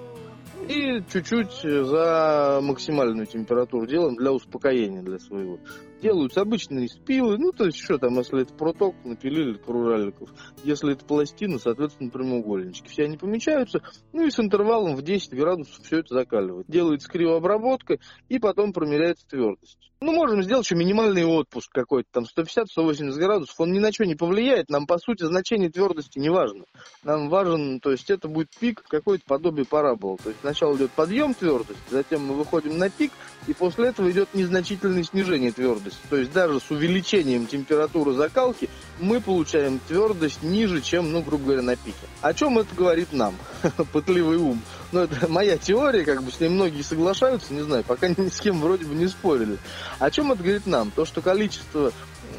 и 0.68 1.02
чуть-чуть 1.12 1.60
за 1.62 2.60
максимальную 2.62 3.26
температуру 3.26 3.86
делаем 3.86 4.14
для 4.14 4.32
успокоения 4.32 5.02
для 5.02 5.18
своего 5.18 5.58
делаются 6.02 6.40
обычные 6.40 6.88
спилы, 6.88 7.38
ну, 7.38 7.52
то 7.52 7.64
есть, 7.64 7.78
что 7.78 7.96
там, 7.96 8.18
если 8.18 8.42
это 8.42 8.52
проток, 8.52 8.94
напилили 9.04 9.56
пару 9.56 9.86
раликов. 9.86 10.28
Если 10.64 10.92
это 10.92 11.04
пластина, 11.04 11.58
соответственно, 11.58 12.10
прямоугольнички. 12.10 12.88
Все 12.88 13.04
они 13.04 13.16
помечаются, 13.16 13.80
ну, 14.12 14.26
и 14.26 14.30
с 14.30 14.38
интервалом 14.38 14.96
в 14.96 15.02
10 15.02 15.32
градусов 15.34 15.84
все 15.84 16.00
это 16.00 16.14
закаливает. 16.14 16.66
Делается 16.68 17.08
кривообработка, 17.08 17.98
и 18.28 18.38
потом 18.38 18.72
промеряется 18.72 19.26
твердость. 19.28 19.91
Ну, 20.02 20.10
можем 20.10 20.42
сделать 20.42 20.66
еще 20.66 20.74
минимальный 20.74 21.24
отпуск 21.24 21.70
какой-то, 21.72 22.08
там, 22.10 22.24
150-180 22.24 23.12
градусов. 23.12 23.54
Он 23.58 23.72
ни 23.72 23.78
на 23.78 23.92
что 23.92 24.04
не 24.04 24.16
повлияет, 24.16 24.68
нам, 24.68 24.86
по 24.86 24.98
сути, 24.98 25.22
значение 25.22 25.70
твердости 25.70 26.18
не 26.18 26.28
важно. 26.28 26.64
Нам 27.04 27.28
важен, 27.28 27.78
то 27.78 27.92
есть, 27.92 28.10
это 28.10 28.26
будет 28.26 28.50
пик, 28.58 28.82
какое-то 28.88 29.24
подобие 29.26 29.64
парабола. 29.64 30.18
То 30.18 30.30
есть, 30.30 30.40
сначала 30.40 30.76
идет 30.76 30.90
подъем 30.90 31.34
твердости, 31.34 31.80
затем 31.90 32.26
мы 32.26 32.34
выходим 32.34 32.78
на 32.78 32.90
пик, 32.90 33.12
и 33.46 33.54
после 33.54 33.88
этого 33.88 34.10
идет 34.10 34.34
незначительное 34.34 35.04
снижение 35.04 35.52
твердости. 35.52 36.00
То 36.10 36.16
есть 36.16 36.32
даже 36.32 36.60
с 36.60 36.70
увеличением 36.70 37.46
температуры 37.46 38.12
закалки 38.12 38.68
мы 39.00 39.20
получаем 39.20 39.80
твердость 39.86 40.42
ниже, 40.42 40.80
чем, 40.80 41.12
ну, 41.12 41.22
грубо 41.22 41.44
говоря, 41.44 41.62
на 41.62 41.76
пике. 41.76 42.06
О 42.20 42.34
чем 42.34 42.58
это 42.58 42.74
говорит 42.74 43.12
нам? 43.12 43.34
Пытливый 43.92 44.36
ум. 44.36 44.60
Ну, 44.92 45.00
это 45.00 45.26
моя 45.28 45.58
теория, 45.58 46.04
как 46.04 46.22
бы 46.22 46.30
с 46.30 46.38
ней 46.38 46.48
многие 46.48 46.82
соглашаются, 46.82 47.52
не 47.52 47.62
знаю, 47.62 47.82
пока 47.84 48.08
ни 48.16 48.28
с 48.28 48.40
кем 48.40 48.60
вроде 48.60 48.84
бы 48.84 48.94
не 48.94 49.08
спорили. 49.08 49.58
О 49.98 50.10
чем 50.10 50.30
это 50.32 50.42
говорит 50.42 50.66
нам? 50.66 50.90
То, 50.90 51.04
что 51.04 51.22
количество 51.22 51.92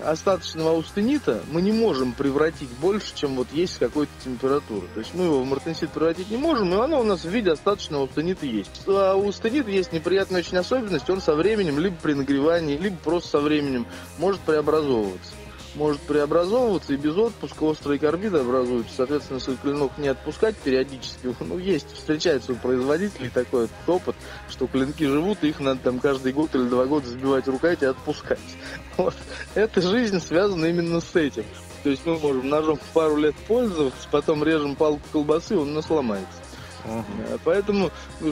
остаточного 0.03 0.71
аустенита 0.71 1.43
мы 1.51 1.61
не 1.61 1.71
можем 1.71 2.13
превратить 2.13 2.69
больше, 2.81 3.15
чем 3.15 3.35
вот 3.35 3.47
есть 3.51 3.77
какой-то 3.79 4.11
температуры. 4.23 4.87
То 4.93 4.99
есть 4.99 5.13
мы 5.13 5.25
его 5.25 5.41
в 5.41 5.45
мартенсит 5.45 5.91
превратить 5.91 6.29
не 6.29 6.37
можем, 6.37 6.73
и 6.73 6.77
оно 6.77 6.99
у 6.99 7.03
нас 7.03 7.23
в 7.23 7.29
виде 7.29 7.51
остаточного 7.51 8.03
аустенита 8.03 8.45
есть. 8.45 8.83
А 8.87 9.15
у 9.15 9.25
аустенита 9.25 9.69
есть 9.69 9.93
неприятная 9.93 10.41
очень 10.41 10.57
особенность, 10.57 11.09
он 11.09 11.21
со 11.21 11.35
временем, 11.35 11.79
либо 11.79 11.95
при 12.01 12.13
нагревании, 12.13 12.77
либо 12.77 12.97
просто 12.97 13.29
со 13.29 13.39
временем 13.39 13.85
может 14.17 14.41
преобразовываться 14.41 15.31
может 15.75 16.01
преобразовываться, 16.01 16.93
и 16.93 16.97
без 16.97 17.15
отпуска 17.15 17.63
острые 17.63 17.99
карбиды 17.99 18.39
образуются. 18.39 18.95
Соответственно, 18.97 19.37
если 19.37 19.55
клинок 19.55 19.97
не 19.97 20.07
отпускать 20.07 20.55
периодически, 20.57 21.35
ну, 21.39 21.57
есть, 21.57 21.91
встречается 21.93 22.53
у 22.53 22.55
производителей 22.55 23.29
такой 23.29 23.67
опыт, 23.87 24.15
что 24.49 24.67
клинки 24.67 25.05
живут, 25.05 25.39
и 25.43 25.49
их 25.49 25.59
надо 25.59 25.81
там 25.81 25.99
каждый 25.99 26.33
год 26.33 26.53
или 26.55 26.67
два 26.67 26.85
года 26.85 27.07
сбивать 27.07 27.47
рукоять 27.47 27.81
и 27.81 27.87
отпускать. 27.87 28.39
Вот. 28.95 29.15
Эта 29.55 29.81
жизнь 29.81 30.19
связана 30.19 30.65
именно 30.65 31.01
с 31.01 31.15
этим. 31.15 31.45
То 31.81 31.89
есть 31.89 32.05
мы 32.05 32.19
можем 32.19 32.47
ножом 32.47 32.79
пару 32.93 33.17
лет 33.17 33.35
пользоваться, 33.47 34.07
потом 34.11 34.43
режем 34.43 34.75
палку 34.75 35.01
колбасы, 35.11 35.57
он 35.57 35.69
у 35.69 35.73
нас 35.73 35.87
сломается. 35.87 36.42
Uh-huh. 36.85 37.39
Поэтому 37.43 37.91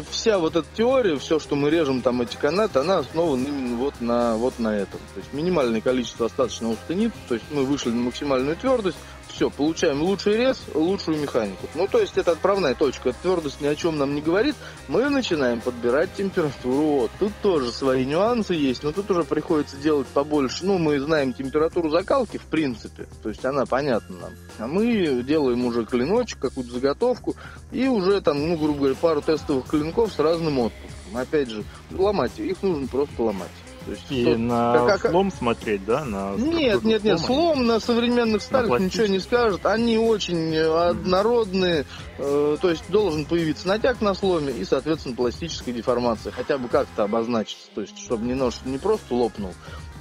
вся 0.09 0.37
вот 0.37 0.55
эта 0.55 0.67
теория, 0.75 1.17
все, 1.17 1.39
что 1.39 1.55
мы 1.55 1.69
режем 1.69 2.01
там 2.01 2.21
эти 2.21 2.35
канаты, 2.35 2.79
она 2.79 2.99
основана 2.99 3.45
именно 3.45 3.77
вот 3.77 3.93
на, 4.01 4.35
вот 4.35 4.59
на 4.59 4.75
этом. 4.75 4.99
То 5.13 5.19
есть 5.19 5.33
минимальное 5.33 5.81
количество 5.81 6.25
остаточного 6.25 6.73
устенита, 6.73 7.15
то 7.27 7.35
есть 7.35 7.45
мы 7.51 7.63
вышли 7.65 7.89
на 7.89 8.01
максимальную 8.03 8.55
твердость, 8.57 8.97
все, 9.41 9.49
получаем 9.49 10.03
лучший 10.03 10.37
рез, 10.37 10.61
лучшую 10.75 11.17
механику. 11.17 11.67
Ну, 11.73 11.87
то 11.87 11.97
есть 11.97 12.15
это 12.15 12.33
отправная 12.33 12.75
точка, 12.75 13.11
твердость 13.11 13.59
ни 13.59 13.65
о 13.65 13.75
чем 13.75 13.97
нам 13.97 14.13
не 14.13 14.21
говорит, 14.21 14.55
мы 14.87 15.09
начинаем 15.09 15.61
подбирать 15.61 16.13
температуру. 16.13 16.75
Вот, 16.75 17.11
тут 17.17 17.31
тоже 17.41 17.71
свои 17.71 18.05
нюансы 18.05 18.53
есть, 18.53 18.83
но 18.83 18.91
тут 18.91 19.09
уже 19.09 19.23
приходится 19.23 19.77
делать 19.77 20.05
побольше. 20.05 20.63
Ну, 20.63 20.77
мы 20.77 20.99
знаем 20.99 21.33
температуру 21.33 21.89
закалки, 21.89 22.37
в 22.37 22.43
принципе, 22.43 23.07
то 23.23 23.29
есть 23.29 23.43
она 23.43 23.65
понятна 23.65 24.15
нам. 24.17 24.31
А 24.59 24.67
мы 24.67 25.23
делаем 25.23 25.65
уже 25.65 25.85
клиночек, 25.85 26.37
какую-то 26.37 26.73
заготовку, 26.73 27.35
и 27.71 27.87
уже 27.87 28.21
там, 28.21 28.47
ну, 28.47 28.57
грубо 28.57 28.77
говоря, 28.77 28.95
пару 28.95 29.21
тестовых 29.23 29.65
клинков 29.65 30.13
с 30.13 30.19
разным 30.19 30.59
отпуском. 30.59 31.17
Опять 31.17 31.49
же, 31.49 31.63
ломать 31.89 32.37
их 32.37 32.61
нужно 32.61 32.87
просто 32.87 33.23
ломать. 33.23 33.49
То 33.85 33.91
есть, 33.91 34.03
И 34.11 34.35
на 34.35 34.85
как, 34.85 35.09
слом 35.09 35.31
смотреть, 35.31 35.83
да? 35.85 36.05
На 36.05 36.35
нет, 36.35 36.83
нет, 36.83 37.03
нет, 37.03 37.19
слом 37.19 37.65
на 37.65 37.79
современных 37.79 38.41
сталях 38.41 38.79
ничего 38.79 39.07
не 39.07 39.19
скажет. 39.19 39.65
Они 39.65 39.97
очень 39.97 40.55
однородные, 40.55 41.85
э, 42.17 42.57
то 42.61 42.69
есть 42.69 42.83
должен 42.89 43.25
появиться 43.25 43.67
натяг 43.67 44.01
на 44.01 44.13
сломе 44.13 44.51
и, 44.53 44.63
соответственно, 44.65 45.15
пластическая 45.15 45.73
деформация. 45.73 46.31
Хотя 46.31 46.57
бы 46.57 46.67
как-то 46.67 47.03
обозначиться, 47.03 47.67
то 47.73 47.81
есть 47.81 47.97
чтобы 47.97 48.25
не 48.25 48.33
нож 48.33 48.55
не 48.65 48.77
просто 48.77 49.15
лопнул, 49.15 49.53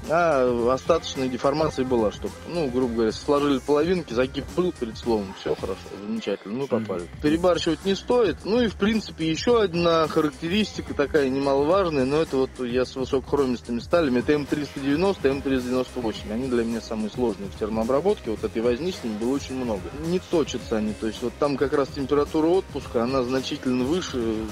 а 0.08 0.72
остаточная 0.72 1.28
деформация 1.28 1.84
была, 1.84 2.12
чтобы, 2.12 2.32
ну, 2.48 2.68
грубо 2.68 2.94
говоря, 2.94 3.12
сложили 3.12 3.58
половинки, 3.58 4.12
загиб 4.12 4.44
был 4.56 4.72
перед 4.72 4.96
словом, 4.96 5.34
все 5.38 5.54
хорошо, 5.54 5.80
замечательно, 6.06 6.54
мы 6.54 6.66
попали. 6.66 7.06
Перебарщивать 7.22 7.84
не 7.84 7.94
стоит, 7.94 8.38
ну 8.44 8.60
и, 8.60 8.68
в 8.68 8.76
принципе, 8.76 9.30
еще 9.30 9.62
одна 9.62 10.06
характеристика 10.08 10.94
такая 10.94 11.28
немаловажная, 11.28 12.04
но 12.04 12.22
это 12.22 12.36
вот 12.36 12.50
я 12.60 12.84
с 12.84 12.96
высокохромистыми 12.96 13.80
сталями, 13.80 14.20
это 14.20 14.32
М390, 14.32 15.22
М398, 15.22 16.32
они 16.32 16.48
для 16.48 16.64
меня 16.64 16.80
самые 16.80 17.10
сложные 17.10 17.50
в 17.50 17.58
термообработке, 17.58 18.30
вот 18.30 18.42
этой 18.42 18.62
возни 18.62 18.92
с 18.92 19.04
ними 19.04 19.18
было 19.18 19.34
очень 19.34 19.56
много. 19.56 19.82
Не 20.06 20.18
точатся 20.18 20.78
они, 20.78 20.92
то 20.92 21.06
есть 21.06 21.22
вот 21.22 21.32
там 21.38 21.56
как 21.56 21.72
раз 21.72 21.88
температура 21.88 22.46
отпуска, 22.46 23.04
она 23.04 23.22
значительно 23.22 23.84
выше 23.84 24.46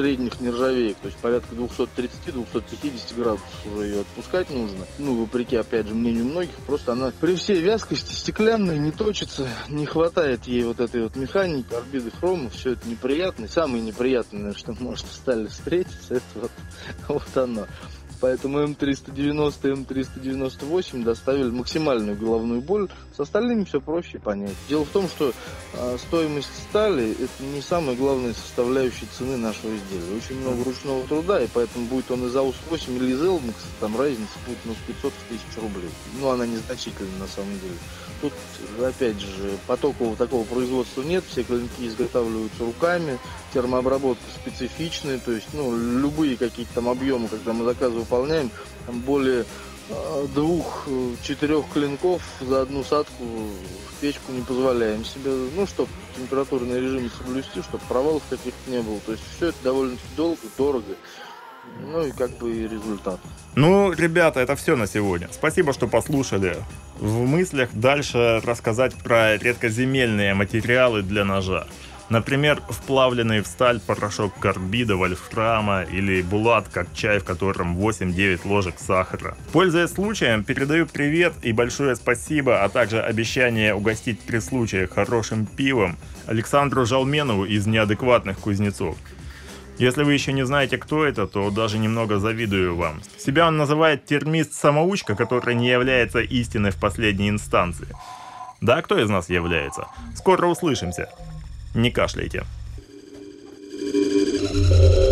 средних 0.00 0.40
нержавеек, 0.40 0.96
то 0.96 1.06
есть 1.08 1.18
порядка 1.18 1.54
230-250 1.54 3.16
градусов 3.16 3.66
уже 3.66 3.84
ее 3.84 4.00
отпускать 4.00 4.48
нужно. 4.50 4.86
Ну, 4.98 5.20
вопреки, 5.20 5.56
опять 5.56 5.86
же, 5.86 5.94
мнению 5.94 6.24
многих, 6.24 6.54
просто 6.66 6.92
она 6.92 7.12
при 7.20 7.34
всей 7.36 7.60
вязкости 7.60 8.14
стеклянная, 8.14 8.78
не 8.78 8.92
точится, 8.92 9.46
не 9.68 9.84
хватает 9.84 10.44
ей 10.44 10.64
вот 10.64 10.80
этой 10.80 11.02
вот 11.02 11.16
механики, 11.16 11.74
орбиды 11.74 12.10
хрома, 12.10 12.48
все 12.48 12.72
это 12.72 12.88
неприятно. 12.88 13.46
Самое 13.46 13.82
неприятное, 13.82 14.54
что 14.54 14.74
может 14.80 15.06
стали 15.12 15.46
встретиться, 15.46 16.14
это 16.14 16.24
вот, 16.34 16.50
вот 17.08 17.36
оно. 17.36 17.66
Поэтому 18.20 18.58
М390 18.60 19.86
М398 19.86 21.02
доставили 21.02 21.50
максимальную 21.50 22.16
головную 22.16 22.60
боль. 22.60 22.88
С 23.16 23.20
остальными 23.20 23.64
все 23.64 23.80
проще 23.80 24.18
понять. 24.18 24.54
Дело 24.68 24.84
в 24.84 24.90
том, 24.90 25.08
что 25.08 25.32
э, 25.74 25.98
стоимость 25.98 26.50
стали 26.68 27.12
это 27.12 27.42
не 27.42 27.62
самая 27.62 27.96
главная 27.96 28.34
составляющая 28.34 29.06
цены 29.16 29.36
нашего 29.36 29.74
изделия. 29.74 30.16
Очень 30.16 30.40
много 30.40 30.64
ручного 30.64 31.06
труда, 31.06 31.42
и 31.42 31.48
поэтому 31.52 31.86
будет 31.86 32.10
он 32.10 32.26
из 32.26 32.36
АУС-8 32.36 32.96
или 32.96 33.12
из 33.12 33.22
Элмакс, 33.22 33.64
там 33.80 33.98
разница 33.98 34.32
будет 34.46 34.58
ну, 34.64 34.74
с 34.74 34.86
500 34.86 35.12
тысяч 35.28 35.56
рублей. 35.56 35.90
Ну, 36.20 36.28
она 36.28 36.46
незначительная 36.46 37.18
на 37.20 37.26
самом 37.26 37.58
деле. 37.60 37.74
Тут, 38.20 38.32
опять 38.84 39.18
же, 39.18 39.56
потокового 39.66 40.14
такого 40.14 40.44
производства 40.44 41.02
нет, 41.02 41.24
все 41.26 41.42
клинки 41.42 41.86
изготавливаются 41.86 42.64
руками, 42.64 43.18
термообработка 43.54 44.22
специфичная, 44.42 45.18
то 45.18 45.32
есть, 45.32 45.48
ну, 45.54 45.74
любые 45.74 46.36
какие-то 46.36 46.74
там 46.74 46.88
объемы, 46.90 47.28
когда 47.28 47.54
мы 47.54 47.64
заказы 47.64 47.98
выполняем, 48.10 48.50
там 48.86 49.00
более 49.00 49.44
а, 49.90 50.26
двух-четырех 50.34 51.64
клинков 51.72 52.22
за 52.40 52.62
одну 52.62 52.82
садку 52.82 53.24
в 53.24 54.00
печку 54.00 54.32
не 54.32 54.42
позволяем 54.42 55.04
себе, 55.04 55.30
ну, 55.54 55.66
чтобы 55.66 55.90
температурный 56.16 56.80
режим 56.80 57.10
соблюсти, 57.10 57.62
чтобы 57.62 57.84
провалов 57.88 58.22
каких-то 58.28 58.70
не 58.70 58.80
было. 58.80 58.98
То 59.00 59.12
есть 59.12 59.24
все 59.36 59.48
это 59.48 59.58
довольно-таки 59.62 60.08
долго, 60.16 60.40
дорого. 60.58 60.94
Ну 61.92 62.04
и 62.04 62.10
как 62.10 62.30
бы 62.38 62.52
и 62.52 62.62
результат. 62.66 63.20
Ну, 63.54 63.92
ребята, 63.92 64.40
это 64.40 64.56
все 64.56 64.76
на 64.76 64.86
сегодня. 64.86 65.28
Спасибо, 65.30 65.72
что 65.72 65.86
послушали. 65.86 66.56
В 66.98 67.20
мыслях 67.26 67.70
дальше 67.72 68.40
рассказать 68.44 68.94
про 68.94 69.36
редкоземельные 69.36 70.34
материалы 70.34 71.02
для 71.02 71.24
ножа. 71.24 71.66
Например, 72.10 72.60
вплавленный 72.68 73.40
в 73.40 73.46
сталь 73.46 73.78
порошок 73.78 74.36
карбида, 74.40 74.96
вольфрама 74.96 75.82
или 75.82 76.22
булат, 76.22 76.68
как 76.68 76.92
чай, 76.92 77.20
в 77.20 77.24
котором 77.24 77.78
8-9 77.78 78.40
ложек 78.44 78.74
сахара. 78.78 79.36
Пользуясь 79.52 79.92
случаем, 79.92 80.42
передаю 80.42 80.86
привет 80.86 81.34
и 81.42 81.52
большое 81.52 81.94
спасибо, 81.94 82.64
а 82.64 82.68
также 82.68 83.00
обещание 83.00 83.74
угостить 83.74 84.20
при 84.20 84.40
случае 84.40 84.88
хорошим 84.88 85.46
пивом 85.46 85.96
Александру 86.26 86.84
Жалменову 86.84 87.44
из 87.44 87.68
«Неадекватных 87.68 88.40
кузнецов». 88.40 88.96
Если 89.78 90.02
вы 90.02 90.12
еще 90.12 90.32
не 90.32 90.44
знаете, 90.44 90.78
кто 90.78 91.06
это, 91.06 91.28
то 91.28 91.48
даже 91.50 91.78
немного 91.78 92.18
завидую 92.18 92.74
вам. 92.74 93.00
Себя 93.18 93.46
он 93.46 93.56
называет 93.56 94.04
термист-самоучка, 94.04 95.14
который 95.14 95.54
не 95.54 95.68
является 95.68 96.18
истиной 96.18 96.72
в 96.72 96.76
последней 96.76 97.30
инстанции. 97.30 97.88
Да, 98.60 98.82
кто 98.82 98.98
из 98.98 99.08
нас 99.08 99.30
является? 99.30 99.86
Скоро 100.16 100.48
услышимся. 100.48 101.08
Не 101.74 101.90
кашляйте. 101.90 102.44
Ну, 104.52 105.09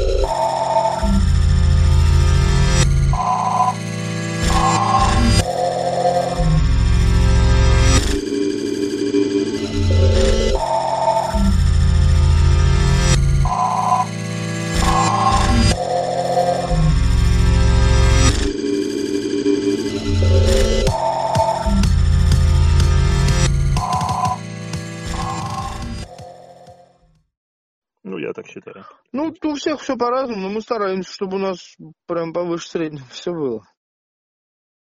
у 29.59 29.61
всех 29.61 29.81
все 29.81 29.97
по-разному, 29.97 30.42
но 30.42 30.51
мы 30.51 30.61
стараемся, 30.61 31.12
чтобы 31.12 31.37
у 31.37 31.40
нас 31.40 31.77
прям 32.07 32.33
повыше 32.33 32.68
среднего 32.68 33.07
все 33.11 33.33
было. 33.33 33.66